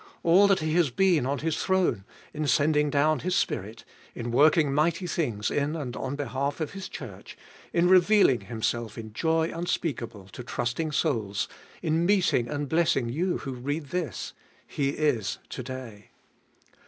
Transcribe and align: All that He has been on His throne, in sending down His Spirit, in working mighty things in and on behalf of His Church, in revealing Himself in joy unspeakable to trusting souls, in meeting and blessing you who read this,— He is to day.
All 0.23 0.47
that 0.47 0.61
He 0.61 0.73
has 0.73 0.89
been 0.89 1.27
on 1.27 1.37
His 1.37 1.57
throne, 1.63 2.05
in 2.33 2.47
sending 2.47 2.89
down 2.89 3.19
His 3.19 3.35
Spirit, 3.35 3.85
in 4.15 4.31
working 4.31 4.73
mighty 4.73 5.05
things 5.05 5.51
in 5.51 5.75
and 5.75 5.95
on 5.95 6.15
behalf 6.15 6.59
of 6.59 6.71
His 6.71 6.89
Church, 6.89 7.37
in 7.71 7.87
revealing 7.87 8.41
Himself 8.41 8.97
in 8.97 9.13
joy 9.13 9.51
unspeakable 9.53 10.27
to 10.29 10.43
trusting 10.43 10.91
souls, 10.91 11.47
in 11.83 12.03
meeting 12.03 12.47
and 12.47 12.67
blessing 12.67 13.09
you 13.09 13.37
who 13.37 13.51
read 13.53 13.91
this,— 13.91 14.33
He 14.65 14.89
is 14.89 15.37
to 15.49 15.61
day. 15.61 16.09